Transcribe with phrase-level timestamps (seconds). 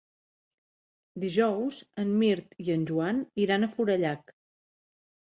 [1.25, 4.39] Dijous en Mirt i en Joan iran a Forallac.